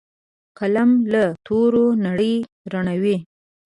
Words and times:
قلم 0.57 0.91
له 1.11 1.23
تورو 1.45 1.85
نړۍ 2.05 2.35
رڼوي 2.71 3.17